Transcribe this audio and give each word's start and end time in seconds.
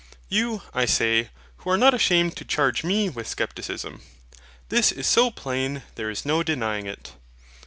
You, 0.29 0.63
I 0.73 0.85
say, 0.85 1.29
who 1.57 1.69
are 1.69 1.77
not 1.77 1.93
ashamed 1.93 2.35
to 2.37 2.43
charge 2.43 2.83
me 2.83 3.07
WITH 3.07 3.27
SCEPTICISM. 3.27 4.01
This 4.69 4.91
is 4.91 5.05
so 5.05 5.29
plain, 5.29 5.83
there 5.93 6.09
is 6.09 6.25
no 6.25 6.41
denying 6.41 6.87
it. 6.87 7.11